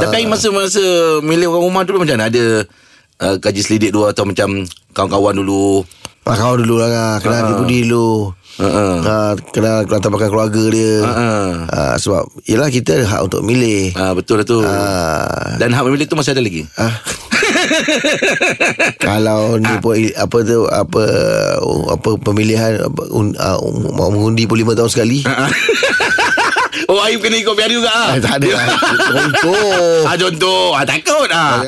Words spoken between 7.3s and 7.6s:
dia